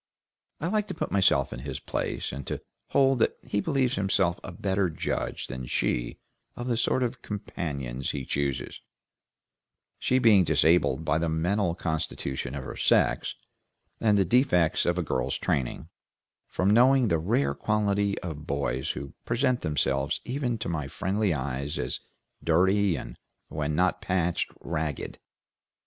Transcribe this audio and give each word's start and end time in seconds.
I 0.59 0.65
like 0.65 0.87
to 0.87 0.95
put 0.95 1.11
myself 1.11 1.53
in 1.53 1.59
his 1.59 1.79
place, 1.79 2.31
and 2.31 2.47
to 2.47 2.59
hold 2.87 3.19
that 3.19 3.37
he 3.45 3.61
believes 3.61 3.97
himself 3.97 4.39
a 4.43 4.51
better 4.51 4.89
judge 4.89 5.45
than 5.45 5.67
she 5.67 6.17
of 6.55 6.67
the 6.67 6.75
sort 6.75 7.03
of 7.03 7.21
companions 7.21 8.09
he 8.09 8.25
chooses, 8.25 8.81
she 9.99 10.17
being 10.17 10.43
disabled 10.43 11.05
by 11.05 11.19
the 11.19 11.29
mental 11.29 11.75
constitution 11.75 12.55
of 12.55 12.63
her 12.63 12.75
sex, 12.75 13.35
and 13.99 14.17
the 14.17 14.25
defects 14.25 14.87
of 14.87 14.97
a 14.97 15.03
girl's 15.03 15.37
training, 15.37 15.87
from 16.47 16.71
knowing 16.71 17.09
the 17.09 17.19
rare 17.19 17.53
quality 17.53 18.17
of 18.21 18.47
boys 18.47 18.89
who 18.93 19.13
present 19.23 19.61
themselves 19.61 20.19
even 20.25 20.57
to 20.57 20.67
my 20.67 20.87
friendly 20.87 21.31
eyes 21.31 21.77
as 21.77 21.99
dirty, 22.43 22.95
and, 22.97 23.19
when 23.49 23.75
not 23.75 24.01
patched, 24.01 24.49
ragged. 24.61 25.19